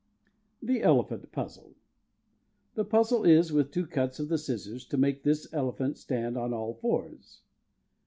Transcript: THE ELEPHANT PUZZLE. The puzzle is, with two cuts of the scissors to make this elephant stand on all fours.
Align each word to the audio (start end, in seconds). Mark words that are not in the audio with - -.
THE 0.63 0.81
ELEPHANT 0.81 1.31
PUZZLE. 1.31 1.75
The 2.73 2.85
puzzle 2.85 3.23
is, 3.23 3.51
with 3.53 3.69
two 3.69 3.85
cuts 3.85 4.17
of 4.19 4.29
the 4.29 4.39
scissors 4.39 4.83
to 4.87 4.97
make 4.97 5.21
this 5.21 5.47
elephant 5.53 5.95
stand 5.99 6.35
on 6.39 6.53
all 6.55 6.73
fours. 6.73 7.41